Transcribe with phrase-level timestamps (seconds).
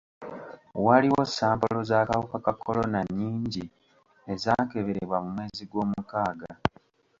[0.85, 3.63] Waliwo sampolo z'akawuka ka kolona nnyingi
[4.33, 6.49] ezaakeberebwa mu mwezi gwomukaaga.